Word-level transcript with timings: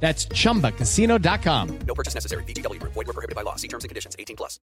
That's 0.00 0.26
chumbacasino.com. 0.28 1.78
No 1.86 1.94
purchase 1.94 2.14
necessary. 2.14 2.44
VGW 2.44 2.78
Group. 2.78 2.92
Void 2.94 3.06
were 3.06 3.12
prohibited 3.12 3.34
by 3.34 3.42
law. 3.42 3.56
See 3.56 3.68
terms 3.68 3.84
and 3.84 3.88
conditions. 3.88 4.14
18 4.18 4.36
plus. 4.36 4.60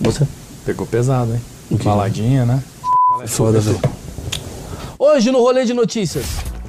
Você? 0.00 0.26
Pegou 0.64 0.86
pesado, 0.86 1.32
hein? 1.32 1.40
Baladinha, 1.82 2.44
né? 2.44 2.62
Foda, 3.26 3.60
velho. 3.60 3.80
Hoje 4.98 5.30
no 5.30 5.38
rolê 5.38 5.64
de 5.64 5.72
notícias. 5.72 6.26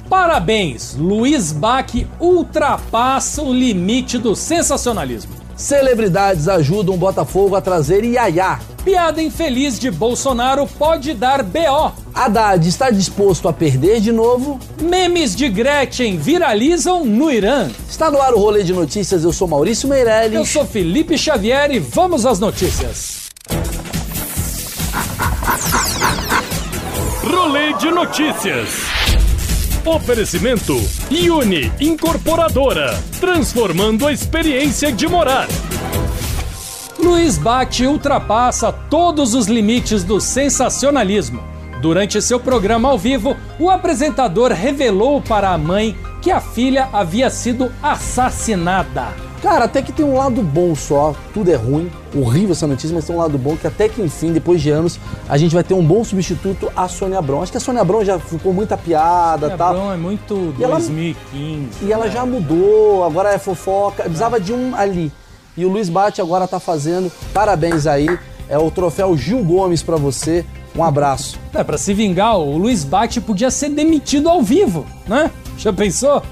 Parabéns! 0.08 0.94
Luiz 0.94 1.52
Bach 1.52 1.92
ultrapassa 2.18 3.42
o 3.42 3.52
limite 3.52 4.16
do 4.18 4.34
sensacionalismo. 4.34 5.34
Celebridades 5.58 6.46
ajudam 6.46 6.94
o 6.94 6.96
Botafogo 6.98 7.56
a 7.56 7.60
trazer 7.60 8.04
Iaiá. 8.04 8.60
Piada 8.84 9.20
infeliz 9.20 9.76
de 9.76 9.90
Bolsonaro 9.90 10.68
pode 10.78 11.12
dar 11.12 11.42
BO. 11.42 11.92
Haddad 12.14 12.66
está 12.66 12.90
disposto 12.90 13.48
a 13.48 13.52
perder 13.52 14.00
de 14.00 14.12
novo. 14.12 14.60
Memes 14.80 15.34
de 15.34 15.48
Gretchen 15.48 16.16
viralizam 16.16 17.04
no 17.04 17.28
Irã. 17.28 17.68
Está 17.90 18.08
no 18.08 18.22
ar 18.22 18.34
o 18.34 18.38
rolê 18.38 18.62
de 18.62 18.72
notícias. 18.72 19.24
Eu 19.24 19.32
sou 19.32 19.48
Maurício 19.48 19.88
Meirelles. 19.88 20.32
Eu 20.32 20.46
sou 20.46 20.64
Felipe 20.64 21.18
Xavier 21.18 21.72
e 21.72 21.80
vamos 21.80 22.24
às 22.24 22.38
notícias. 22.38 23.28
Rolê 27.24 27.72
de 27.74 27.90
notícias. 27.90 28.97
Oferecimento 29.84 30.74
Uni 31.30 31.72
Incorporadora, 31.80 32.98
transformando 33.20 34.06
a 34.06 34.12
experiência 34.12 34.92
de 34.92 35.06
morar. 35.06 35.48
Luiz 36.98 37.38
Bate 37.38 37.86
ultrapassa 37.86 38.72
todos 38.72 39.34
os 39.34 39.46
limites 39.46 40.02
do 40.02 40.20
sensacionalismo. 40.20 41.42
Durante 41.80 42.20
seu 42.20 42.40
programa 42.40 42.88
ao 42.88 42.98
vivo, 42.98 43.36
o 43.58 43.70
apresentador 43.70 44.52
revelou 44.52 45.22
para 45.22 45.50
a 45.50 45.58
mãe 45.58 45.96
que 46.20 46.30
a 46.30 46.40
filha 46.40 46.88
havia 46.92 47.30
sido 47.30 47.72
assassinada. 47.82 49.27
Cara, 49.42 49.66
até 49.66 49.80
que 49.82 49.92
tem 49.92 50.04
um 50.04 50.16
lado 50.16 50.42
bom 50.42 50.74
só. 50.74 51.14
Tudo 51.32 51.50
é 51.50 51.54
ruim, 51.54 51.90
horrível 52.14 52.52
essa 52.52 52.66
notícia, 52.66 52.92
mas 52.94 53.04
tem 53.04 53.14
um 53.14 53.18
lado 53.20 53.38
bom 53.38 53.56
que 53.56 53.66
até 53.66 53.88
que 53.88 54.02
enfim, 54.02 54.32
depois 54.32 54.60
de 54.60 54.68
anos, 54.70 54.98
a 55.28 55.38
gente 55.38 55.54
vai 55.54 55.62
ter 55.62 55.74
um 55.74 55.84
bom 55.84 56.02
substituto 56.02 56.70
à 56.74 56.88
Sônia 56.88 57.18
Abrão. 57.18 57.40
Acho 57.42 57.52
que 57.52 57.58
a 57.58 57.60
Sônia 57.60 57.80
Abrão 57.82 58.04
já 58.04 58.18
ficou 58.18 58.52
muita 58.52 58.76
piada 58.76 59.46
e 59.48 59.52
A 59.52 59.56
tal. 59.56 59.68
Abrão 59.70 59.92
é 59.92 59.96
muito 59.96 60.54
E 60.58 60.64
ela- 60.64 60.76
2015. 60.78 61.68
E 61.84 61.92
ela 61.92 62.10
já 62.10 62.26
mudou, 62.26 63.04
agora 63.04 63.32
é 63.32 63.38
fofoca. 63.38 64.02
Precisava 64.02 64.40
de 64.40 64.52
um 64.52 64.74
ali. 64.74 65.12
E 65.56 65.64
o 65.64 65.68
Luiz 65.68 65.88
Bate 65.88 66.20
agora 66.20 66.46
tá 66.48 66.58
fazendo. 66.58 67.10
Parabéns 67.32 67.86
aí. 67.86 68.08
É 68.48 68.58
o 68.58 68.70
troféu 68.70 69.16
Gil 69.16 69.44
Gomes 69.44 69.82
pra 69.82 69.96
você. 69.96 70.44
Um 70.76 70.82
abraço. 70.84 71.38
É, 71.54 71.62
pra 71.64 71.76
se 71.78 71.92
vingar, 71.92 72.38
o 72.38 72.56
Luiz 72.56 72.84
Bate 72.84 73.20
podia 73.20 73.50
ser 73.50 73.68
demitido 73.70 74.28
ao 74.28 74.42
vivo, 74.42 74.86
né? 75.06 75.30
Já 75.56 75.72
pensou? 75.72 76.22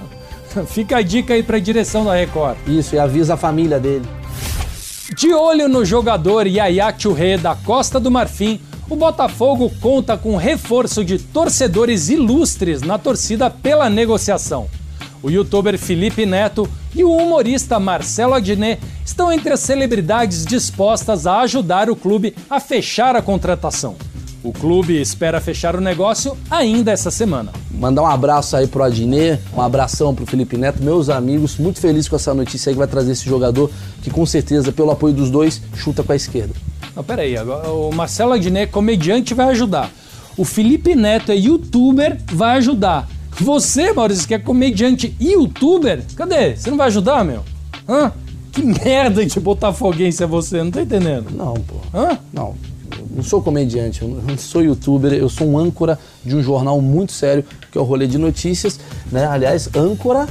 Fica 0.67 0.99
a 0.99 1.03
dica 1.03 1.35
aí 1.35 1.43
pra 1.43 1.59
direção 1.59 2.05
da 2.05 2.15
Record. 2.15 2.57
Isso, 2.67 2.95
e 2.95 2.99
avisa 2.99 3.35
a 3.35 3.37
família 3.37 3.79
dele. 3.79 4.07
De 5.17 5.33
olho 5.33 5.69
no 5.69 5.85
jogador 5.85 6.47
Yaya 6.47 6.93
Touré 6.93 7.39
da 7.39 7.55
Costa 7.55 8.01
do 8.01 8.11
Marfim, 8.11 8.61
o 8.89 8.97
Botafogo 8.97 9.71
conta 9.81 10.17
com 10.17 10.37
reforço 10.37 11.05
de 11.05 11.19
torcedores 11.19 12.09
ilustres 12.09 12.83
na 12.83 12.99
torcida 12.99 13.51
pela 13.51 13.91
negociação. 13.91 14.69
O 15.23 15.31
youtuber 15.31 15.79
Felipe 15.79 16.27
Neto 16.27 16.69
e 16.95 17.03
o 17.03 17.11
humorista 17.11 17.81
Marcelo 17.81 18.35
Adnet 18.35 18.81
estão 19.05 19.33
entre 19.33 19.53
as 19.53 19.61
celebridades 19.61 20.45
dispostas 20.45 21.27
a 21.27 21.41
ajudar 21.41 21.91
o 21.91 21.97
clube 21.97 22.35
a 22.49 22.61
fechar 22.61 23.17
a 23.17 23.23
contratação. 23.23 23.97
O 24.47 24.53
clube 24.53 24.95
espera 25.01 25.41
fechar 25.41 25.75
o 25.75 25.81
negócio 25.81 26.37
ainda 26.49 26.93
essa 26.93 27.11
semana. 27.11 27.51
Mandar 27.69 28.03
um 28.03 28.07
abraço 28.07 28.57
aí 28.57 28.69
pro 28.69 28.85
Adnet, 28.85 29.43
um 29.53 29.61
abração 29.61 30.15
pro 30.15 30.25
Felipe 30.25 30.57
Neto, 30.57 30.81
meus 30.81 31.09
amigos. 31.09 31.57
Muito 31.57 31.81
feliz 31.81 32.07
com 32.07 32.15
essa 32.15 32.33
notícia 32.33 32.71
aí 32.71 32.75
que 32.75 32.79
vai 32.79 32.87
trazer 32.87 33.11
esse 33.11 33.25
jogador 33.25 33.69
que 34.05 34.09
com 34.09 34.25
certeza, 34.25 34.71
pelo 34.71 34.93
apoio 34.93 35.13
dos 35.13 35.31
dois, 35.31 35.61
chuta 35.75 36.05
com 36.05 36.13
a 36.13 36.15
esquerda. 36.15 36.55
Não, 36.95 37.03
peraí, 37.03 37.37
agora 37.37 37.69
o 37.71 37.93
Marcelo 37.93 38.35
Adnet, 38.35 38.71
comediante, 38.71 39.35
vai 39.35 39.49
ajudar. 39.49 39.91
O 40.37 40.45
Felipe 40.45 40.95
Neto 40.95 41.33
é 41.33 41.37
youtuber, 41.37 42.17
vai 42.31 42.59
ajudar. 42.59 43.09
Você, 43.41 43.93
Maurício, 43.93 44.29
que 44.29 44.35
é 44.35 44.39
comediante 44.39 45.13
e 45.19 45.33
youtuber, 45.33 46.05
cadê? 46.15 46.57
Você 46.57 46.71
não 46.71 46.79
vai 46.79 46.87
ajudar, 46.87 47.25
meu? 47.25 47.43
Hã? 47.89 48.13
Que 48.53 48.63
merda 48.63 49.27
de 49.27 49.41
botafoguense 49.41 50.23
é 50.23 50.27
você, 50.27 50.63
não 50.63 50.71
tô 50.71 50.79
entendendo. 50.79 51.33
Não, 51.33 51.55
pô. 51.55 51.75
Hã? 51.93 52.17
Não, 52.33 52.55
não 53.17 53.23
sou 53.23 53.41
comediante, 53.41 54.03
eu 54.03 54.09
não 54.09 54.37
sou 54.37 54.63
youtuber, 54.63 55.13
eu 55.15 55.29
sou 55.29 55.49
um 55.49 55.59
âncora 55.59 55.99
de 56.23 56.37
um 56.37 56.43
jornal 56.43 56.81
muito 56.83 57.13
sério, 57.13 57.43
que 57.73 57.79
é 57.79 57.81
o 57.81 57.85
Rolê 57.85 58.07
de 58.07 58.19
Notícias, 58.19 58.79
né? 59.11 59.27
Aliás, 59.27 59.71
âncora 59.75 60.29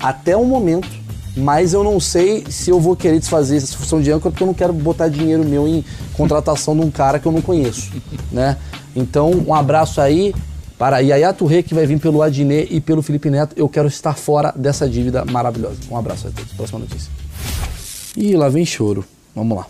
até 0.00 0.36
o 0.36 0.44
momento, 0.44 0.88
mas 1.36 1.72
eu 1.72 1.84
não 1.84 2.00
sei 2.00 2.44
se 2.50 2.70
eu 2.70 2.80
vou 2.80 2.96
querer 2.96 3.20
desfazer 3.20 3.58
essa 3.58 3.76
função 3.76 4.00
de 4.00 4.10
âncora, 4.10 4.32
porque 4.32 4.42
eu 4.42 4.48
não 4.48 4.54
quero 4.54 4.72
botar 4.72 5.06
dinheiro 5.08 5.44
meu 5.44 5.68
em 5.68 5.84
contratação 6.12 6.76
de 6.76 6.84
um 6.84 6.90
cara 6.90 7.20
que 7.20 7.26
eu 7.26 7.32
não 7.32 7.40
conheço, 7.40 7.92
né? 8.32 8.56
Então, 8.96 9.30
um 9.46 9.54
abraço 9.54 10.00
aí 10.00 10.34
para 10.76 10.98
Yaya 10.98 11.32
Touré, 11.32 11.62
que 11.62 11.72
vai 11.72 11.86
vir 11.86 12.00
pelo 12.00 12.20
Adnet 12.20 12.68
e 12.68 12.80
pelo 12.80 13.00
Felipe 13.00 13.30
Neto. 13.30 13.54
Eu 13.56 13.68
quero 13.68 13.86
estar 13.86 14.14
fora 14.14 14.52
dessa 14.56 14.88
dívida 14.88 15.24
maravilhosa. 15.24 15.76
Um 15.88 15.96
abraço 15.96 16.26
a 16.26 16.30
todos. 16.30 16.52
Próxima 16.52 16.80
notícia. 16.80 17.10
Ih, 18.16 18.36
lá 18.36 18.48
vem 18.48 18.66
choro. 18.66 19.04
Vamos 19.34 19.56
lá. 19.56 19.66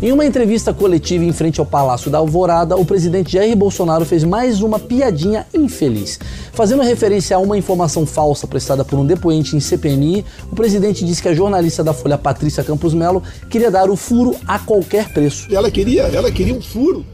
Em 0.00 0.12
uma 0.12 0.26
entrevista 0.26 0.74
coletiva 0.74 1.24
em 1.24 1.32
frente 1.32 1.58
ao 1.58 1.64
Palácio 1.64 2.10
da 2.10 2.18
Alvorada, 2.18 2.76
o 2.76 2.84
presidente 2.84 3.32
Jair 3.32 3.56
Bolsonaro 3.56 4.04
fez 4.04 4.24
mais 4.24 4.60
uma 4.60 4.78
piadinha 4.78 5.46
infeliz. 5.54 6.18
Fazendo 6.52 6.82
referência 6.82 7.36
a 7.36 7.40
uma 7.40 7.56
informação 7.56 8.04
falsa 8.04 8.46
prestada 8.46 8.84
por 8.84 8.98
um 8.98 9.06
depoente 9.06 9.56
em 9.56 9.60
CPMI, 9.60 10.24
o 10.52 10.54
presidente 10.54 11.04
disse 11.04 11.22
que 11.22 11.28
a 11.28 11.34
jornalista 11.34 11.82
da 11.82 11.94
Folha 11.94 12.18
Patrícia 12.18 12.62
Campos 12.62 12.92
Melo 12.92 13.22
queria 13.48 13.70
dar 13.70 13.88
o 13.88 13.96
furo 13.96 14.36
a 14.46 14.58
qualquer 14.58 15.08
preço. 15.12 15.48
Ela 15.50 15.70
queria, 15.70 16.02
ela 16.02 16.30
queria 16.30 16.54
um 16.54 16.60
furo. 16.60 17.04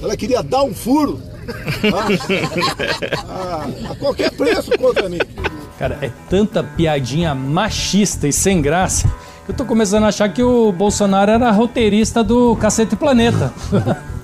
Ela 0.00 0.16
queria 0.16 0.40
dar 0.42 0.62
um 0.62 0.72
furo. 0.72 1.20
Ah, 3.28 3.66
a, 3.88 3.92
a 3.92 3.96
qualquer 3.96 4.30
preço 4.30 4.70
contra 4.78 5.08
mim. 5.08 5.18
Cara, 5.76 5.98
é 6.02 6.10
tanta 6.28 6.62
piadinha 6.62 7.34
machista 7.34 8.28
e 8.28 8.32
sem 8.32 8.60
graça 8.60 9.08
eu 9.48 9.54
tô 9.54 9.64
começando 9.64 10.04
a 10.04 10.08
achar 10.08 10.28
que 10.28 10.42
o 10.42 10.70
Bolsonaro 10.70 11.30
era 11.30 11.50
roteirista 11.50 12.22
do 12.22 12.54
Cacete 12.56 12.94
Planeta. 12.94 13.52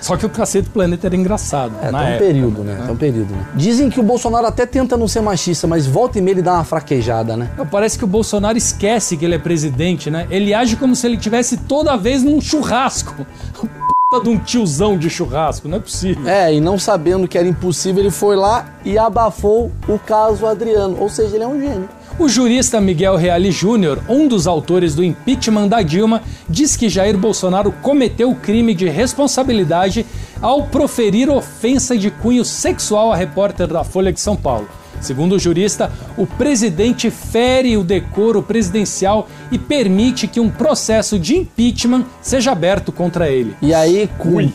Só 0.00 0.16
que 0.16 0.26
o 0.26 0.28
Cacete 0.28 0.68
Planeta 0.68 1.06
era 1.06 1.14
engraçado. 1.14 1.74
É, 1.80 1.90
na 1.90 1.98
tá 1.98 2.04
um 2.04 2.08
época. 2.08 2.24
período, 2.24 2.64
né? 2.64 2.82
Tá 2.84 2.92
um 2.92 2.96
período, 2.96 3.32
né? 3.32 3.46
Dizem 3.54 3.88
que 3.88 4.00
o 4.00 4.02
Bolsonaro 4.02 4.46
até 4.46 4.66
tenta 4.66 4.96
não 4.96 5.06
ser 5.06 5.20
machista, 5.20 5.66
mas 5.66 5.86
volta 5.86 6.18
e 6.18 6.22
meia 6.22 6.34
ele 6.34 6.42
dá 6.42 6.54
uma 6.54 6.64
fraquejada, 6.64 7.36
né? 7.36 7.50
Não, 7.56 7.66
Parece 7.66 7.98
que 7.98 8.04
o 8.04 8.06
Bolsonaro 8.06 8.58
esquece 8.58 9.16
que 9.16 9.24
ele 9.24 9.36
é 9.36 9.38
presidente, 9.38 10.10
né? 10.10 10.26
Ele 10.28 10.52
age 10.52 10.76
como 10.76 10.96
se 10.96 11.06
ele 11.06 11.16
tivesse 11.16 11.56
toda 11.56 11.96
vez 11.96 12.22
num 12.22 12.40
churrasco. 12.40 13.14
Puta 13.54 14.22
de 14.24 14.28
um 14.28 14.38
tiozão 14.38 14.98
de 14.98 15.08
churrasco, 15.08 15.68
não 15.68 15.76
é 15.76 15.80
possível. 15.80 16.28
É, 16.28 16.52
e 16.52 16.60
não 16.60 16.78
sabendo 16.78 17.28
que 17.28 17.38
era 17.38 17.46
impossível, 17.46 18.02
ele 18.02 18.10
foi 18.10 18.34
lá 18.34 18.66
e 18.84 18.98
abafou 18.98 19.70
o 19.88 19.98
caso 20.00 20.46
Adriano. 20.46 20.96
Ou 21.00 21.08
seja, 21.08 21.36
ele 21.36 21.44
é 21.44 21.48
um 21.48 21.60
gênio. 21.60 21.88
O 22.22 22.28
jurista 22.28 22.80
Miguel 22.80 23.16
Reale 23.16 23.50
Júnior, 23.50 24.00
um 24.08 24.28
dos 24.28 24.46
autores 24.46 24.94
do 24.94 25.02
impeachment 25.02 25.66
da 25.66 25.82
Dilma, 25.82 26.22
diz 26.48 26.76
que 26.76 26.88
Jair 26.88 27.18
Bolsonaro 27.18 27.72
cometeu 27.82 28.30
o 28.30 28.36
crime 28.36 28.76
de 28.76 28.88
responsabilidade 28.88 30.06
ao 30.40 30.62
proferir 30.62 31.28
ofensa 31.28 31.98
de 31.98 32.12
cunho 32.12 32.44
sexual 32.44 33.10
à 33.12 33.16
repórter 33.16 33.66
da 33.66 33.82
Folha 33.82 34.12
de 34.12 34.20
São 34.20 34.36
Paulo. 34.36 34.68
Segundo 35.00 35.32
o 35.32 35.38
jurista, 35.38 35.90
o 36.16 36.24
presidente 36.24 37.10
fere 37.10 37.76
o 37.76 37.82
decoro 37.82 38.40
presidencial 38.40 39.28
e 39.50 39.58
permite 39.58 40.28
que 40.28 40.38
um 40.38 40.48
processo 40.48 41.18
de 41.18 41.34
impeachment 41.34 42.04
seja 42.20 42.52
aberto 42.52 42.92
contra 42.92 43.28
ele. 43.28 43.56
E 43.60 43.74
aí, 43.74 44.08
com, 44.16 44.48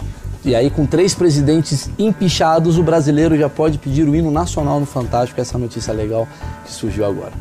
e 0.45 0.55
aí, 0.55 0.69
com 0.69 0.85
três 0.85 1.13
presidentes 1.13 1.89
empichados, 1.99 2.77
o 2.77 2.83
brasileiro 2.83 3.37
já 3.37 3.49
pode 3.49 3.77
pedir 3.77 4.07
o 4.07 4.15
hino 4.15 4.31
nacional 4.31 4.79
no 4.79 4.85
Fantástico. 4.85 5.41
Essa 5.41 5.57
notícia 5.57 5.91
legal 5.91 6.25
que 6.65 6.71
surgiu 6.71 7.03
agora. 7.05 7.33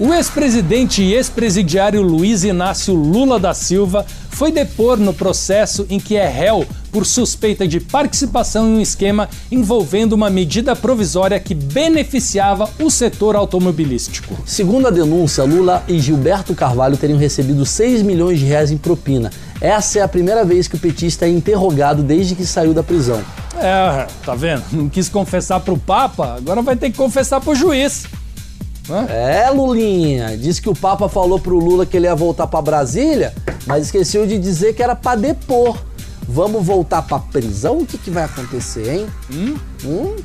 O 0.00 0.14
ex-presidente 0.14 1.02
e 1.02 1.12
ex-presidiário 1.12 2.00
Luiz 2.02 2.44
Inácio 2.44 2.94
Lula 2.94 3.36
da 3.36 3.52
Silva 3.52 4.06
foi 4.30 4.52
depor 4.52 4.96
no 4.96 5.12
processo 5.12 5.84
em 5.90 5.98
que 5.98 6.16
é 6.16 6.28
réu 6.28 6.64
por 6.92 7.04
suspeita 7.04 7.66
de 7.66 7.80
participação 7.80 8.68
em 8.68 8.76
um 8.76 8.80
esquema 8.80 9.28
envolvendo 9.50 10.12
uma 10.12 10.30
medida 10.30 10.76
provisória 10.76 11.40
que 11.40 11.52
beneficiava 11.52 12.70
o 12.78 12.88
setor 12.88 13.34
automobilístico. 13.34 14.38
Segundo 14.46 14.86
a 14.86 14.90
denúncia, 14.92 15.42
Lula 15.42 15.82
e 15.88 15.98
Gilberto 15.98 16.54
Carvalho 16.54 16.96
teriam 16.96 17.18
recebido 17.18 17.66
6 17.66 18.02
milhões 18.02 18.38
de 18.38 18.44
reais 18.44 18.70
em 18.70 18.78
propina. 18.78 19.32
Essa 19.60 19.98
é 19.98 20.02
a 20.02 20.08
primeira 20.08 20.44
vez 20.44 20.68
que 20.68 20.76
o 20.76 20.78
petista 20.78 21.26
é 21.26 21.28
interrogado 21.28 22.04
desde 22.04 22.36
que 22.36 22.46
saiu 22.46 22.72
da 22.72 22.84
prisão. 22.84 23.20
É, 23.56 24.06
tá 24.24 24.36
vendo? 24.36 24.62
Não 24.70 24.88
quis 24.88 25.08
confessar 25.08 25.58
pro 25.58 25.76
Papa, 25.76 26.36
agora 26.36 26.62
vai 26.62 26.76
ter 26.76 26.88
que 26.88 26.96
confessar 26.96 27.40
pro 27.40 27.56
juiz. 27.56 28.04
É, 29.08 29.50
Lulinha, 29.50 30.36
disse 30.36 30.62
que 30.62 30.68
o 30.68 30.74
Papa 30.74 31.08
falou 31.08 31.38
pro 31.38 31.58
Lula 31.58 31.84
que 31.84 31.96
ele 31.96 32.06
ia 32.06 32.14
voltar 32.14 32.46
pra 32.46 32.62
Brasília, 32.62 33.34
mas 33.66 33.86
esqueceu 33.86 34.26
de 34.26 34.38
dizer 34.38 34.74
que 34.74 34.82
era 34.82 34.96
pra 34.96 35.14
depor. 35.14 35.76
Vamos 36.26 36.64
voltar 36.64 37.02
pra 37.02 37.18
prisão? 37.18 37.78
O 37.78 37.86
que, 37.86 37.96
que 37.98 38.10
vai 38.10 38.24
acontecer, 38.24 38.92
hein? 38.94 39.06
Hum? 39.84 40.16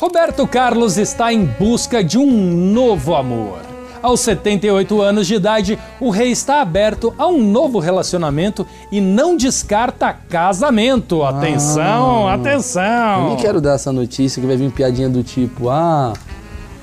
Roberto 0.00 0.46
Carlos 0.46 0.96
está 0.96 1.32
em 1.32 1.44
busca 1.44 2.02
de 2.02 2.18
um 2.18 2.26
novo 2.72 3.14
amor. 3.14 3.58
Aos 4.02 4.20
78 4.20 5.00
anos 5.00 5.28
de 5.28 5.34
idade, 5.36 5.78
o 6.00 6.10
rei 6.10 6.32
está 6.32 6.60
aberto 6.60 7.14
a 7.16 7.28
um 7.28 7.40
novo 7.40 7.78
relacionamento 7.78 8.66
e 8.90 9.00
não 9.00 9.36
descarta 9.36 10.12
casamento. 10.12 11.22
Atenção, 11.22 12.22
Eu 12.22 12.28
atenção! 12.28 13.28
nem 13.28 13.36
quero 13.36 13.60
dar 13.60 13.74
essa 13.74 13.92
notícia 13.92 14.40
que 14.40 14.46
vai 14.48 14.56
vir 14.56 14.72
piadinha 14.72 15.08
do 15.08 15.22
tipo: 15.22 15.68
ah, 15.68 16.14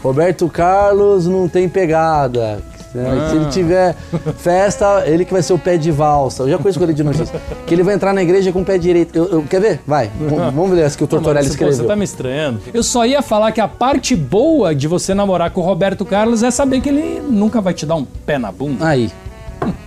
Roberto 0.03 0.47
Carlos 0.49 1.27
não 1.27 1.47
tem 1.47 1.67
pegada. 1.69 2.59
né? 2.93 3.27
Se 3.29 3.35
ele 3.35 3.45
tiver 3.51 3.95
festa, 4.37 5.03
ele 5.05 5.23
que 5.25 5.31
vai 5.31 5.41
ser 5.43 5.53
o 5.53 5.59
pé 5.59 5.77
de 5.77 5.91
valsa. 5.91 6.43
Eu 6.43 6.49
já 6.49 6.57
conheço 6.57 6.81
ele 6.81 6.93
de 6.93 7.03
notícia. 7.03 7.39
Que 7.67 7.75
ele 7.75 7.83
vai 7.83 7.93
entrar 7.95 8.13
na 8.13 8.21
igreja 8.23 8.51
com 8.51 8.61
o 8.61 8.65
pé 8.65 8.77
direito. 8.77 9.15
Eu- 9.15 9.27
eu- 9.29 9.43
quer 9.43 9.61
ver? 9.61 9.79
Vai, 9.85 10.09
vamos 10.53 10.71
ver 10.71 10.81
essa 10.83 10.97
que 10.97 11.03
o 11.03 11.07
Tortorelli 11.07 11.45
pô, 11.47 11.51
escreveu. 11.51 11.75
Você 11.75 11.83
tá 11.83 11.95
me 11.95 12.03
estranhando. 12.03 12.59
Eu 12.73 12.81
só 12.81 13.05
ia 13.05 13.21
falar 13.21 13.51
que 13.51 13.61
a 13.61 13.67
parte 13.67 14.15
boa 14.15 14.73
de 14.73 14.87
você 14.87 15.13
namorar 15.13 15.51
com 15.51 15.61
o 15.61 15.63
Roberto 15.63 16.03
Carlos 16.05 16.41
é 16.41 16.49
saber 16.49 16.81
que 16.81 16.89
ele 16.89 17.21
nunca 17.29 17.61
vai 17.61 17.73
te 17.73 17.85
dar 17.85 17.95
um 17.95 18.05
pé 18.05 18.37
na 18.39 18.51
bunda. 18.51 18.87
Aí. 18.87 19.11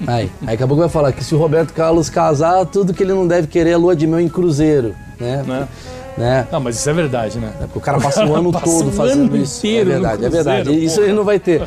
Aí. 0.06 0.30
Aí 0.42 0.46
daqui 0.48 0.62
a 0.62 0.66
pouco 0.66 0.80
vai 0.82 0.88
falar 0.90 1.12
que 1.12 1.24
se 1.24 1.34
o 1.34 1.38
Roberto 1.38 1.72
Carlos 1.72 2.10
casar, 2.10 2.66
tudo 2.66 2.92
que 2.92 3.02
ele 3.02 3.14
não 3.14 3.26
deve 3.26 3.46
querer 3.48 3.70
é 3.70 3.76
lua 3.76 3.96
de 3.96 4.06
mel 4.06 4.20
em 4.20 4.28
cruzeiro. 4.28 4.94
Né? 5.18 5.42
Né? 5.46 5.66
Né? 6.16 6.46
Não, 6.52 6.60
mas 6.60 6.76
isso 6.76 6.88
é 6.88 6.92
verdade, 6.92 7.38
né? 7.38 7.52
Porque 7.60 7.78
o 7.78 7.80
cara 7.80 7.98
passa 8.00 8.24
o 8.24 8.34
ano 8.34 8.50
Passa 8.52 8.64
todo 8.66 8.88
o 8.88 8.92
fazendo 8.92 9.22
ano 9.34 9.36
isso. 9.36 9.58
inteiro 9.58 9.90
é 9.90 9.92
verdade, 9.94 10.24
é 10.24 10.28
verdade. 10.28 10.62
cruzeiro, 10.64 10.84
Isso 10.86 10.94
porra. 10.96 11.06
ele 11.06 11.16
não 11.16 11.24
vai 11.24 11.38
ter. 11.38 11.62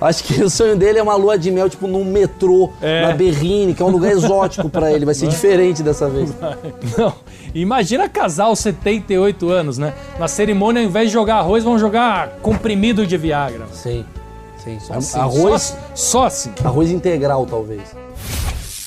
Acho 0.00 0.24
que 0.24 0.42
o 0.42 0.48
sonho 0.50 0.76
dele 0.76 0.98
é 0.98 1.02
uma 1.02 1.14
lua 1.16 1.38
de 1.38 1.50
mel, 1.50 1.68
tipo, 1.68 1.86
num 1.86 2.04
metrô, 2.04 2.70
É. 2.80 3.06
na 3.06 3.12
Berrine, 3.14 3.74
que 3.74 3.82
é 3.82 3.84
um 3.84 3.90
lugar 3.90 4.10
exótico 4.12 4.68
pra 4.68 4.92
ele. 4.92 5.04
Vai 5.04 5.14
ser 5.14 5.28
diferente 5.28 5.82
dessa 5.82 6.08
vez. 6.08 6.32
Não. 6.96 7.12
Imagina 7.54 8.08
casar 8.08 8.44
aos 8.44 8.58
78 8.60 9.48
anos, 9.50 9.76
né? 9.78 9.92
Na 10.18 10.28
cerimônia, 10.28 10.80
ao 10.82 10.86
invés 10.88 11.08
de 11.08 11.12
jogar 11.12 11.36
arroz, 11.36 11.62
vão 11.64 11.78
jogar 11.78 12.38
comprimido 12.42 13.06
de 13.06 13.16
Viagra. 13.16 13.66
Sim. 13.72 14.04
Sim. 14.62 14.78
Assim, 14.90 15.18
arroz, 15.18 15.74
Só, 15.94 16.20
só 16.20 16.26
assim. 16.26 16.50
arroz 16.62 16.90
integral, 16.90 17.46
talvez. 17.46 17.80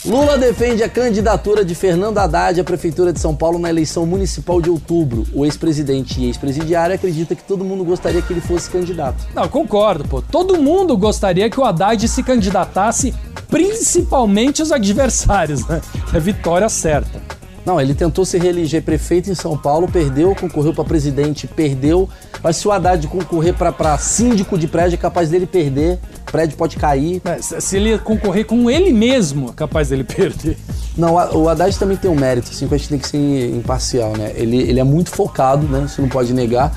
Lula 0.05 0.38
defende 0.38 0.83
a 0.83 0.89
candidatura 0.89 1.63
de 1.63 1.73
Fernando 1.73 2.17
Haddad 2.17 2.59
à 2.59 2.63
Prefeitura 2.63 3.13
de 3.13 3.21
São 3.21 3.33
Paulo 3.33 3.57
na 3.57 3.69
eleição 3.69 4.05
municipal 4.05 4.61
de 4.61 4.69
outubro. 4.69 5.25
O 5.33 5.45
ex-presidente 5.45 6.19
e 6.19 6.25
ex-presidiário 6.25 6.94
acredita 6.94 7.33
que 7.33 7.44
todo 7.44 7.63
mundo 7.63 7.85
gostaria 7.85 8.21
que 8.21 8.33
ele 8.33 8.41
fosse 8.41 8.69
candidato. 8.69 9.25
Não, 9.33 9.47
concordo, 9.47 10.03
pô. 10.05 10.21
Todo 10.21 10.61
mundo 10.61 10.97
gostaria 10.97 11.50
que 11.50 11.57
o 11.57 11.63
Haddad 11.63 12.05
se 12.05 12.21
candidatasse, 12.21 13.15
principalmente 13.47 14.61
os 14.61 14.73
adversários, 14.73 15.65
né? 15.65 15.79
É 16.13 16.19
vitória 16.19 16.67
certa. 16.67 17.21
Não, 17.65 17.79
ele 17.79 17.94
tentou 17.94 18.25
se 18.25 18.38
reeleger 18.38 18.83
prefeito 18.83 19.29
em 19.29 19.35
São 19.35 19.57
Paulo, 19.57 19.89
perdeu, 19.89 20.35
concorreu 20.35 20.73
para 20.73 20.83
presidente, 20.83 21.47
perdeu. 21.47 22.09
Mas 22.44 22.57
se 22.57 22.67
o 22.67 22.71
Haddad 22.73 23.07
concorrer 23.07 23.53
para 23.53 23.97
síndico 23.97 24.57
de 24.57 24.67
prédio, 24.67 24.95
é 24.95 24.97
capaz 24.97 25.29
dele 25.29 25.45
perder. 25.45 25.97
O 26.33 26.35
prédio 26.35 26.57
pode 26.57 26.77
cair. 26.77 27.21
É, 27.25 27.39
se 27.39 27.77
ele 27.77 28.00
concorrer 28.00 28.44
com 28.44 28.68
ele 28.68 28.91
mesmo, 28.91 29.51
é 29.51 29.53
capaz 29.53 29.89
dele 29.89 30.01
perder. 30.03 30.57
Não, 30.97 31.13
o 31.13 31.47
Haddad 31.47 31.77
também 31.77 31.95
tem 31.95 32.09
um 32.09 32.15
mérito, 32.15 32.50
assim, 32.50 32.68
que 32.68 32.74
a 32.74 32.77
gente 32.77 32.89
tem 32.89 32.97
que 32.97 33.07
ser 33.07 33.56
imparcial, 33.56 34.18
né? 34.18 34.33
Ele, 34.35 34.57
ele 34.57 34.80
é 34.80 34.83
muito 34.83 35.12
focado, 35.12 35.68
né? 35.68 35.88
Você 35.88 36.01
não 36.01 36.09
pode 36.09 36.33
negar, 36.33 36.75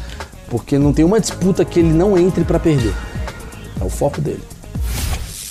porque 0.50 0.78
não 0.78 0.92
tem 0.92 1.06
uma 1.06 1.18
disputa 1.18 1.64
que 1.64 1.80
ele 1.80 1.90
não 1.90 2.18
entre 2.18 2.44
para 2.44 2.58
perder. 2.58 2.92
É 3.80 3.84
o 3.84 3.88
foco 3.88 4.20
dele. 4.20 4.42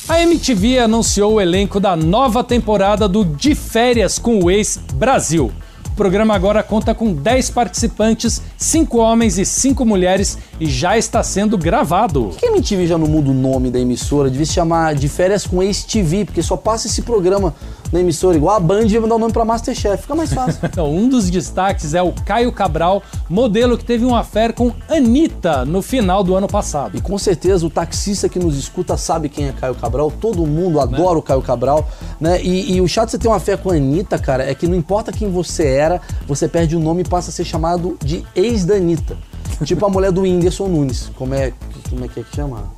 A 0.07 0.21
MTV 0.21 0.77
anunciou 0.77 1.33
o 1.33 1.41
elenco 1.41 1.79
da 1.79 1.95
nova 1.95 2.43
temporada 2.43 3.07
do 3.07 3.25
De 3.25 3.55
Férias 3.55 4.19
com 4.19 4.37
o 4.37 4.51
Ex 4.51 4.79
Brasil. 4.93 5.51
O 5.95 5.97
programa 5.97 6.35
agora 6.35 6.61
conta 6.61 6.93
com 6.93 7.13
10 7.13 7.51
participantes, 7.51 8.41
5 8.57 8.97
homens 8.97 9.37
e 9.37 9.45
5 9.45 9.85
mulheres 9.85 10.37
e 10.59 10.65
já 10.65 10.97
está 10.97 11.23
sendo 11.23 11.57
gravado. 11.57 12.23
Por 12.23 12.37
que 12.37 12.47
a 12.47 12.49
MTV 12.49 12.85
já 12.85 12.97
não 12.97 13.07
muda 13.07 13.31
o 13.31 13.33
nome 13.33 13.71
da 13.71 13.79
emissora? 13.79 14.29
Devia 14.29 14.45
se 14.45 14.51
chamar 14.51 14.93
de 14.93 15.07
férias 15.07 15.47
com 15.47 15.63
ex-TV, 15.63 16.25
porque 16.25 16.43
só 16.43 16.57
passa 16.57 16.87
esse 16.87 17.01
programa 17.01 17.55
na 17.95 18.01
emissora, 18.01 18.35
igual 18.35 18.57
a 18.57 18.59
Band 18.59 18.85
ia 18.87 18.99
mudar 18.99 19.15
o 19.15 19.19
nome 19.19 19.31
pra 19.31 19.45
Masterchef. 19.45 20.03
Fica 20.03 20.15
mais 20.15 20.33
fácil. 20.33 20.59
Então, 20.75 20.93
um 20.93 21.07
dos 21.07 21.29
destaques 21.29 21.93
é 21.93 22.01
o 22.01 22.11
Caio 22.11 22.51
Cabral, 22.51 23.01
modelo 23.29 23.77
que 23.77 23.85
teve 23.85 24.03
um 24.03 24.13
affair 24.13 24.51
com 24.51 24.73
Anitta 24.89 25.63
no 25.63 25.81
final 25.81 26.21
do 26.21 26.35
ano 26.35 26.47
passado. 26.47 26.97
E 26.97 27.01
com 27.01 27.17
certeza 27.17 27.65
o 27.65 27.69
taxista 27.69 28.27
que 28.27 28.37
nos 28.37 28.57
escuta 28.57 28.97
sabe 28.97 29.29
quem 29.29 29.47
é 29.47 29.53
Caio 29.53 29.75
Cabral, 29.75 30.11
todo 30.11 30.45
mundo 30.45 30.81
adora 30.81 31.17
o 31.17 31.21
Caio 31.21 31.41
Cabral, 31.41 31.87
né? 32.19 32.41
E, 32.43 32.75
e 32.75 32.81
o 32.81 32.87
chato 32.87 33.05
de 33.05 33.11
você 33.11 33.17
ter 33.19 33.27
uma 33.29 33.39
fé 33.39 33.55
com 33.55 33.69
a 33.69 33.75
Anitta, 33.75 34.19
cara, 34.19 34.43
é 34.43 34.53
que 34.53 34.67
não 34.67 34.75
importa 34.75 35.13
quem 35.13 35.31
você 35.31 35.65
era, 35.65 36.01
você 36.27 36.47
perde 36.47 36.75
o 36.75 36.79
nome 36.79 37.03
e 37.03 37.07
passa 37.07 37.29
a 37.29 37.33
ser 37.33 37.45
chamado 37.45 37.97
de 38.03 38.25
ex 38.35 38.65
da 38.65 38.75
Anitta. 38.75 39.15
tipo 39.63 39.85
a 39.85 39.89
mulher 39.89 40.11
do 40.11 40.21
Whindersson 40.21 40.67
Nunes. 40.67 41.09
Como 41.15 41.33
é, 41.33 41.53
como 41.89 42.03
é 42.03 42.07
que 42.09 42.19
é 42.19 42.23
que 42.23 42.35
chama? 42.35 42.73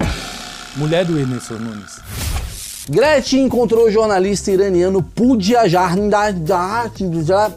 Mulher 0.76 1.04
do 1.04 1.16
Whindersson 1.16 1.56
Nunes. 1.56 2.27
Gretchen 2.90 3.44
encontrou 3.44 3.88
o 3.88 3.92
jornalista 3.92 4.50
iraniano 4.50 5.06
Jahndar 5.68 6.34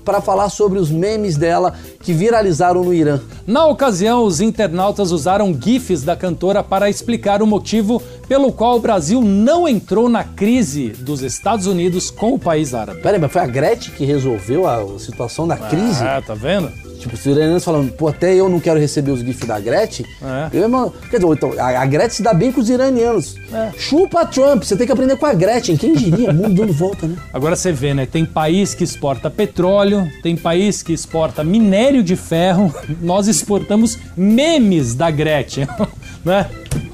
para 0.05 0.21
falar 0.21 0.49
sobre 0.49 0.79
os 0.79 0.91
memes 0.91 1.37
dela 1.37 1.75
que 2.03 2.13
viralizaram 2.13 2.83
no 2.83 2.93
Irã. 2.93 3.21
Na 3.47 3.65
ocasião, 3.67 4.25
os 4.25 4.41
internautas 4.41 5.13
usaram 5.13 5.57
GIFs 5.59 6.03
da 6.03 6.17
cantora 6.17 6.65
para 6.65 6.91
explicar 6.91 7.43
o 7.43 7.47
motivo 7.47 8.03
pelo 8.27 8.53
qual 8.53 8.77
o 8.77 8.81
Brasil 8.81 9.23
não 9.23 9.69
entrou 9.69 10.09
na 10.09 10.25
crise 10.25 10.89
dos 10.89 11.23
Estados 11.23 11.67
Unidos 11.67 12.11
com 12.11 12.35
o 12.35 12.39
país 12.39 12.75
árabe. 12.75 13.01
Pera 13.01 13.17
aí, 13.17 13.21
mas 13.21 13.33
foi 13.33 13.43
a 13.43 13.47
Gretchen 13.47 13.95
que 13.95 14.05
resolveu 14.05 14.67
a 14.67 14.99
situação 14.99 15.47
da 15.47 15.57
crise? 15.57 16.03
Ah, 16.03 16.21
tá 16.25 16.35
vendo? 16.35 16.90
Tipo, 17.01 17.15
os 17.15 17.25
iranianos 17.25 17.65
falando, 17.65 17.91
pô, 17.93 18.09
até 18.09 18.35
eu 18.35 18.49
não 18.49 18.61
quero 18.61 18.79
receber 18.79 19.11
os 19.11 19.21
GIFs 19.21 19.49
da 19.49 19.59
Gretchen. 19.59 20.05
É. 20.23 20.51
Eu, 20.53 20.69
mano, 20.69 20.93
quer 21.11 21.19
dizer, 21.19 21.33
então, 21.33 21.53
a, 21.59 21.81
a 21.81 21.87
Gretchen 21.87 22.11
se 22.17 22.23
dá 22.23 22.35
bem 22.35 22.53
com 22.53 22.61
os 22.61 22.69
iranianos. 22.69 23.37
É. 23.53 23.71
Chupa 23.79 24.27
Trump, 24.27 24.63
você 24.63 24.77
tem 24.77 24.87
que 24.87 24.93
aprender 24.93 25.17
com 25.17 25.25
a 25.25 25.33
Gretchen. 25.33 25.79
Quem 25.79 25.95
diria? 25.95 26.31
Mundo 26.33 26.55
dando 26.55 26.73
volta, 26.75 27.07
né? 27.07 27.17
Agora 27.33 27.57
você 27.57 27.73
vê, 27.73 27.95
né? 27.95 28.05
Tem 28.05 28.27
país 28.27 28.75
que 28.75 28.85
exporta 28.85 29.31
petróleo, 29.31 30.07
tem 30.23 30.37
país 30.37 30.83
que 30.83 30.93
exporta 30.93 31.43
minério 31.43 32.03
de 32.03 32.17
ferro, 32.17 32.73
nós 33.01 33.29
exportamos 33.29 33.99
memes 34.15 34.95
da 34.95 35.11
Gretchen, 35.11 35.67
né? 36.23 36.47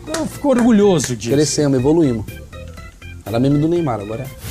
Eu 0.06 0.26
fico 0.26 0.48
orgulhoso 0.48 1.16
disso. 1.16 1.34
Crescemos, 1.34 1.78
evoluímos. 1.78 2.24
Era 3.24 3.40
meme 3.40 3.58
do 3.58 3.66
Neymar, 3.66 4.00
agora 4.00 4.22
é. 4.22 4.46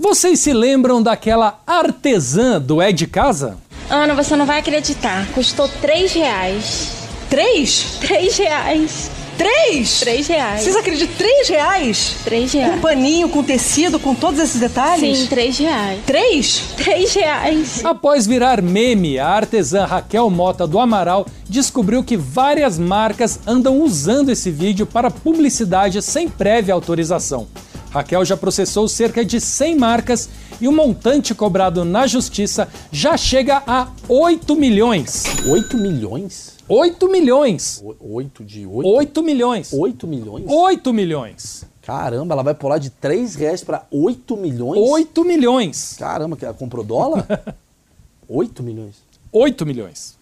Vocês 0.00 0.40
se 0.40 0.52
lembram 0.52 1.00
daquela 1.00 1.60
artesã 1.64 2.60
do 2.60 2.82
É 2.82 2.90
de 2.90 3.06
Casa? 3.06 3.56
Ana, 3.92 4.14
você 4.14 4.34
não 4.36 4.46
vai 4.46 4.58
acreditar. 4.60 5.26
Custou 5.34 5.68
3 5.68 6.14
reais. 6.14 6.92
Três? 7.28 7.98
3 8.00 8.38
reais. 8.38 9.10
Três? 9.36 10.00
3 10.00 10.26
reais. 10.28 10.62
Vocês 10.62 10.76
acreditam? 10.76 11.14
Três 11.16 11.48
reais? 11.48 12.16
3 12.24 12.52
Com 12.52 12.58
reais. 12.58 12.80
paninho, 12.80 13.28
com 13.28 13.42
tecido, 13.42 13.98
com 14.00 14.14
todos 14.14 14.40
esses 14.40 14.58
detalhes? 14.58 15.18
Sim, 15.18 15.26
3 15.26 15.58
reais. 15.58 16.00
Três? 16.06 16.62
3 16.76 17.14
reais. 17.14 17.84
Após 17.84 18.26
virar 18.26 18.62
meme, 18.62 19.18
a 19.18 19.28
artesã 19.28 19.84
Raquel 19.84 20.30
Mota 20.30 20.66
do 20.66 20.78
Amaral 20.78 21.26
descobriu 21.46 22.02
que 22.02 22.16
várias 22.16 22.78
marcas 22.78 23.40
andam 23.46 23.78
usando 23.82 24.30
esse 24.30 24.50
vídeo 24.50 24.86
para 24.86 25.10
publicidade 25.10 26.00
sem 26.00 26.30
prévia 26.30 26.72
autorização. 26.72 27.46
Raquel 27.92 28.24
já 28.24 28.36
processou 28.36 28.88
cerca 28.88 29.24
de 29.24 29.40
100 29.40 29.76
marcas 29.76 30.28
e 30.60 30.66
o 30.66 30.72
montante 30.72 31.34
cobrado 31.34 31.84
na 31.84 32.06
justiça 32.06 32.68
já 32.90 33.16
chega 33.16 33.62
a 33.66 33.88
8 34.08 34.56
milhões. 34.56 35.24
8 35.46 35.76
milhões? 35.76 36.52
8 36.68 37.08
milhões! 37.08 37.82
O- 37.84 38.14
Oito 38.14 38.42
de 38.44 38.64
8? 38.66 38.88
8 38.88 39.22
milhões! 39.22 39.72
8 39.72 40.06
milhões? 40.06 40.44
8 40.48 40.92
milhões! 40.92 41.64
Caramba, 41.82 42.34
ela 42.34 42.42
vai 42.42 42.54
pular 42.54 42.78
de 42.78 42.88
3 42.90 43.34
reais 43.34 43.62
pra 43.62 43.84
8 43.90 44.36
milhões? 44.36 44.80
8 44.80 45.24
milhões! 45.24 45.96
Caramba, 45.98 46.36
que 46.36 46.44
ela 46.44 46.54
comprou 46.54 46.82
dólar? 46.84 47.26
8 48.28 48.62
milhões. 48.62 48.94
8 49.30 49.66
milhões. 49.66 50.16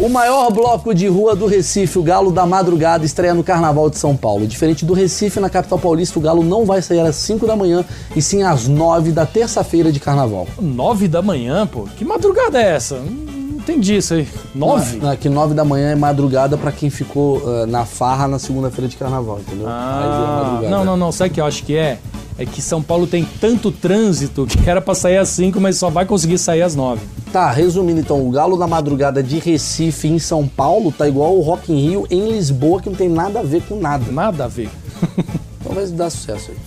O 0.00 0.08
maior 0.08 0.50
bloco 0.52 0.92
de 0.92 1.06
rua 1.06 1.36
do 1.36 1.46
Recife, 1.46 1.98
o 1.98 2.02
Galo 2.02 2.32
da 2.32 2.44
Madrugada, 2.44 3.04
estreia 3.04 3.32
no 3.32 3.44
Carnaval 3.44 3.88
de 3.88 3.96
São 3.96 4.16
Paulo. 4.16 4.44
Diferente 4.46 4.84
do 4.84 4.92
Recife, 4.92 5.38
na 5.38 5.48
capital 5.48 5.78
paulista, 5.78 6.18
o 6.18 6.22
Galo 6.22 6.42
não 6.42 6.64
vai 6.64 6.82
sair 6.82 6.98
às 7.00 7.14
5 7.16 7.46
da 7.46 7.54
manhã, 7.54 7.84
e 8.16 8.20
sim 8.20 8.42
às 8.42 8.66
9 8.66 9.12
da 9.12 9.24
terça-feira 9.24 9.92
de 9.92 10.00
Carnaval. 10.00 10.48
Nove 10.60 11.06
da 11.06 11.22
manhã, 11.22 11.64
pô. 11.66 11.84
Que 11.96 12.04
madrugada 12.04 12.60
é 12.60 12.74
essa? 12.74 12.96
Não 12.96 13.56
entendi 13.58 13.96
isso 13.96 14.14
aí. 14.14 14.28
Nove? 14.52 14.96
Não, 14.98 15.12
é 15.12 15.16
que 15.16 15.28
9 15.28 15.54
da 15.54 15.64
manhã 15.64 15.90
é 15.92 15.94
madrugada 15.94 16.58
pra 16.58 16.72
quem 16.72 16.90
ficou 16.90 17.40
ah, 17.46 17.64
na 17.66 17.84
farra 17.84 18.26
na 18.26 18.40
segunda-feira 18.40 18.88
de 18.88 18.96
Carnaval, 18.96 19.38
entendeu? 19.38 19.66
Aí 19.68 19.72
é 19.72 19.76
Ah, 19.76 20.40
madrugada. 20.42 20.76
não, 20.76 20.84
não, 20.84 20.96
não. 20.96 21.12
Sabe 21.12 21.30
o 21.30 21.34
que 21.34 21.40
eu 21.40 21.46
acho 21.46 21.62
que 21.62 21.76
é? 21.76 21.98
É 22.36 22.44
que 22.44 22.60
São 22.60 22.82
Paulo 22.82 23.06
tem 23.06 23.24
tanto 23.40 23.70
trânsito 23.70 24.44
que 24.44 24.68
era 24.68 24.80
pra 24.80 24.94
sair 24.94 25.18
às 25.18 25.28
5, 25.28 25.60
mas 25.60 25.76
só 25.76 25.88
vai 25.88 26.04
conseguir 26.04 26.38
sair 26.38 26.62
às 26.62 26.74
9. 26.74 27.00
Tá, 27.32 27.50
resumindo 27.50 28.00
então, 28.00 28.26
o 28.26 28.30
Galo 28.30 28.56
da 28.56 28.66
Madrugada 28.66 29.22
de 29.22 29.38
Recife 29.38 30.08
em 30.08 30.18
São 30.18 30.46
Paulo 30.46 30.90
tá 30.90 31.06
igual 31.06 31.36
o 31.36 31.40
Rock 31.40 31.72
in 31.72 31.88
Rio 31.88 32.06
em 32.10 32.30
Lisboa, 32.32 32.80
que 32.80 32.88
não 32.90 32.96
tem 32.96 33.08
nada 33.08 33.40
a 33.40 33.42
ver 33.42 33.62
com 33.62 33.76
nada. 33.76 34.10
Nada 34.10 34.44
a 34.44 34.48
ver. 34.48 34.70
Então 35.64 35.74
vai 35.74 35.86
dar 35.86 36.10
sucesso 36.10 36.50
aí. 36.50 36.58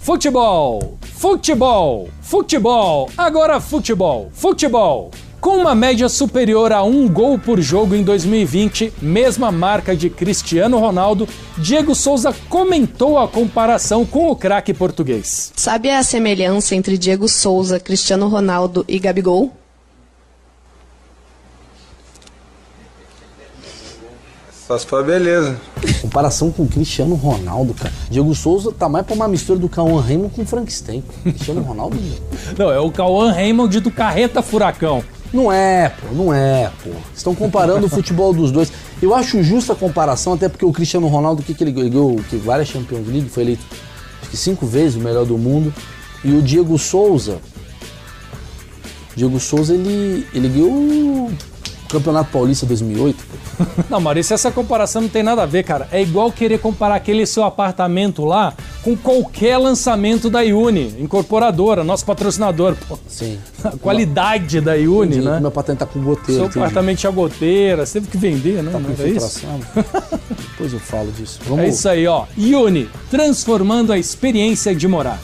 Futebol, 0.00 0.98
futebol, 1.00 2.08
futebol, 2.20 3.08
agora 3.16 3.60
futebol, 3.60 4.30
futebol. 4.32 5.12
Com 5.42 5.56
uma 5.56 5.74
média 5.74 6.08
superior 6.08 6.70
a 6.70 6.84
um 6.84 7.08
gol 7.08 7.36
por 7.36 7.60
jogo 7.60 7.96
em 7.96 8.04
2020, 8.04 8.92
mesma 9.02 9.50
marca 9.50 9.96
de 9.96 10.08
Cristiano 10.08 10.78
Ronaldo, 10.78 11.28
Diego 11.58 11.96
Souza 11.96 12.32
comentou 12.48 13.18
a 13.18 13.26
comparação 13.26 14.06
com 14.06 14.30
o 14.30 14.36
craque 14.36 14.72
português. 14.72 15.52
Sabe 15.56 15.90
a 15.90 16.00
semelhança 16.04 16.76
entre 16.76 16.96
Diego 16.96 17.26
Souza, 17.26 17.80
Cristiano 17.80 18.28
Ronaldo 18.28 18.84
e 18.86 19.00
Gabigol? 19.00 19.52
Só 24.68 24.78
se 24.78 24.86
for 24.86 25.04
beleza. 25.04 25.60
Comparação 26.00 26.52
com 26.52 26.62
o 26.62 26.68
Cristiano 26.68 27.16
Ronaldo, 27.16 27.74
cara. 27.74 27.92
Diego 28.08 28.32
Souza 28.32 28.70
tá 28.70 28.88
mais 28.88 29.04
pra 29.04 29.14
uma 29.16 29.26
mistura 29.26 29.58
do 29.58 29.68
Cauã 29.68 30.00
Raymond 30.00 30.32
com 30.34 30.42
o 30.42 30.46
Frankenstein. 30.46 31.02
Cristiano 31.24 31.62
Ronaldo 31.62 31.98
Não, 32.56 32.70
é 32.70 32.78
o 32.78 32.92
Cauã 32.92 33.32
Raymond 33.32 33.80
do 33.80 33.90
Carreta 33.90 34.40
Furacão. 34.40 35.02
Não 35.32 35.50
é, 35.50 35.88
pô, 35.88 36.14
não 36.14 36.32
é, 36.32 36.70
pô. 36.82 36.90
Estão 37.14 37.34
comparando 37.34 37.86
o 37.86 37.88
futebol 37.88 38.32
dos 38.32 38.50
dois. 38.50 38.72
Eu 39.00 39.14
acho 39.14 39.42
justa 39.42 39.72
a 39.72 39.76
comparação, 39.76 40.34
até 40.34 40.48
porque 40.48 40.64
o 40.64 40.72
Cristiano 40.72 41.08
Ronaldo, 41.08 41.42
que, 41.42 41.54
que 41.54 41.64
ele 41.64 41.72
ganhou? 41.72 42.16
Que 42.28 42.36
várias 42.36 42.68
Champions 42.68 43.06
League, 43.06 43.28
foi 43.30 43.44
eleito 43.44 43.64
cinco 44.34 44.66
vezes 44.66 44.96
o 44.96 45.00
melhor 45.00 45.24
do 45.24 45.38
mundo. 45.38 45.72
E 46.22 46.32
o 46.32 46.42
Diego 46.42 46.78
Souza. 46.78 47.40
Diego 49.16 49.40
Souza, 49.40 49.74
ele, 49.74 50.26
ele 50.32 50.48
ganhou 50.48 51.30
Campeonato 51.92 52.30
Paulista 52.30 52.64
2008. 52.64 53.24
pô. 53.24 53.64
Não, 53.90 54.00
Maurício, 54.00 54.32
essa 54.32 54.50
comparação 54.50 55.02
não 55.02 55.08
tem 55.08 55.22
nada 55.22 55.42
a 55.42 55.46
ver, 55.46 55.62
cara. 55.62 55.86
É 55.92 56.00
igual 56.00 56.32
querer 56.32 56.58
comparar 56.58 56.94
aquele 56.94 57.26
seu 57.26 57.44
apartamento 57.44 58.24
lá 58.24 58.54
com 58.82 58.96
qualquer 58.96 59.58
lançamento 59.58 60.30
da 60.30 60.40
Iune, 60.40 60.94
incorporadora, 60.98 61.84
nosso 61.84 62.04
patrocinador. 62.04 62.74
Pô. 62.88 62.98
Sim. 63.06 63.38
A 63.62 63.76
qualidade 63.76 64.60
da 64.60 64.74
Iune, 64.74 65.18
Entendi, 65.18 65.28
né? 65.28 65.38
Meu 65.38 65.50
patente 65.50 65.78
tá 65.78 65.86
com 65.86 66.00
goteiro. 66.00 66.32
Seu 66.32 66.44
entendi. 66.46 66.58
apartamento 66.58 66.98
tinha 66.98 67.12
goteira, 67.12 67.86
você 67.86 68.00
teve 68.00 68.10
que 68.10 68.16
vender, 68.16 68.62
né? 68.62 68.72
Tá 68.72 68.78
com 68.78 68.84
Não 68.84 68.90
é 68.90 68.92
infiltração. 68.92 69.60
Depois 70.50 70.72
eu 70.72 70.80
falo 70.80 71.12
disso. 71.12 71.38
Vamos 71.46 71.64
É 71.64 71.68
isso 71.68 71.88
aí, 71.88 72.06
ó. 72.06 72.24
Iune, 72.36 72.88
transformando 73.10 73.92
a 73.92 73.98
experiência 73.98 74.74
de 74.74 74.88
morar. 74.88 75.20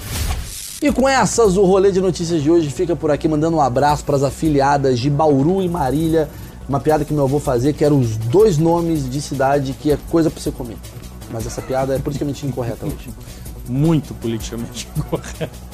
E 0.81 0.93
com 0.93 1.09
essas, 1.09 1.57
o 1.57 1.65
rolê 1.65 1.91
de 1.91 2.01
notícias 2.01 2.41
de 2.41 2.49
hoje 2.49 2.71
fica 2.71 2.95
por 2.95 3.11
aqui, 3.11 3.27
mandando 3.27 3.57
um 3.57 3.61
abraço 3.61 4.05
para 4.05 4.15
as 4.15 4.23
afiliadas 4.23 5.01
de 5.01 5.11
Bauru 5.11 5.61
e 5.61 5.69
Marília. 5.69 6.29
Uma 6.69 6.81
piada 6.81 7.05
que 7.05 7.15
meu 7.15 7.25
avô 7.25 7.41
fazia, 7.41 7.73
que 7.73 7.85
eram 7.85 7.99
os 7.99 8.17
dois 8.17 8.59
nomes 8.59 9.09
de 9.09 9.23
cidade 9.23 9.73
que 9.73 9.91
é 9.91 9.99
coisa 10.11 10.31
para 10.31 10.41
você 10.41 10.51
comer. 10.51 10.77
Mas 11.33 11.47
essa 11.47 11.63
piada 11.63 11.95
é 11.95 11.99
politicamente 11.99 12.47
incorreta 12.47 12.85
hoje. 12.85 13.09
Muito 13.69 14.13
politicamente 14.15 14.87
incorreto. 14.97 15.69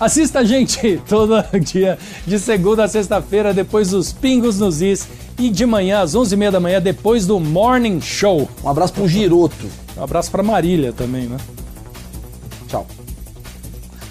Assista 0.00 0.40
a 0.40 0.44
gente 0.44 1.00
todo 1.08 1.34
dia, 1.60 1.98
de 2.26 2.38
segunda 2.38 2.84
a 2.84 2.88
sexta-feira, 2.88 3.54
depois 3.54 3.90
dos 3.90 4.12
Pingos 4.12 4.58
nos 4.58 4.82
Is. 4.82 5.06
E 5.38 5.50
de 5.50 5.66
manhã, 5.66 6.00
às 6.00 6.14
11h30 6.14 6.50
da 6.50 6.60
manhã, 6.60 6.80
depois 6.80 7.26
do 7.26 7.40
Morning 7.40 8.00
Show. 8.00 8.48
Um 8.62 8.68
abraço 8.68 8.92
pro 8.92 9.08
Giroto. 9.08 9.68
Um 9.96 10.02
abraço 10.02 10.30
pra 10.30 10.42
Marília 10.42 10.92
também, 10.92 11.26
né? 11.26 11.36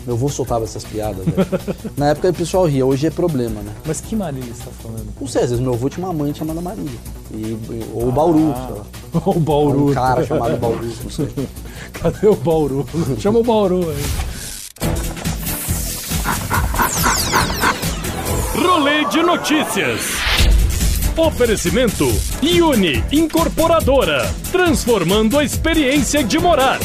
Meu 0.05 0.15
avô 0.15 0.27
soltava 0.29 0.63
essas 0.65 0.83
piadas. 0.83 1.25
velho. 1.25 1.47
Na 1.97 2.09
época 2.09 2.29
o 2.29 2.33
pessoal 2.33 2.65
ria, 2.65 2.85
hoje 2.85 3.07
é 3.07 3.09
problema, 3.09 3.61
né? 3.61 3.71
Mas 3.85 4.01
que 4.01 4.15
Marília 4.15 4.53
você 4.53 4.63
tá 4.63 4.71
falando? 4.81 5.07
Não 5.19 5.27
sei, 5.27 5.43
às 5.43 5.49
vezes 5.49 5.63
meu 5.63 5.73
avô 5.73 5.89
tinha 5.89 6.05
uma 6.05 6.13
mãe 6.13 6.33
chamada 6.33 6.59
Marília. 6.61 6.91
E, 7.31 7.57
ou 7.93 8.11
Bauru, 8.11 8.53
sei 8.67 8.75
lá. 8.75 8.83
O 9.25 9.39
Bauru. 9.39 9.89
Um 9.91 9.93
cara 9.93 10.25
chamado 10.25 10.57
Bauru, 10.57 10.89
não 11.03 11.09
sei. 11.09 11.27
Cadê 11.93 12.27
o 12.27 12.35
Bauru? 12.35 12.85
Chama 13.19 13.39
o 13.39 13.43
Bauru 13.43 13.89
aí. 13.89 14.03
Rolê 18.55 19.05
de 19.05 19.21
notícias. 19.21 20.01
Oferecimento 21.15 22.07
Uni 22.41 23.03
Incorporadora, 23.11 24.27
transformando 24.51 25.37
a 25.37 25.43
experiência 25.43 26.23
de 26.23 26.39
morar. 26.39 26.79